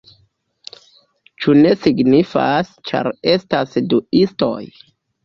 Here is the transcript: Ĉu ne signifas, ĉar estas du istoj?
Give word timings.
Ĉu 1.43 1.53
ne 1.65 1.73
signifas, 1.81 2.71
ĉar 2.93 3.11
estas 3.35 3.77
du 3.93 4.01
istoj? 4.23 4.65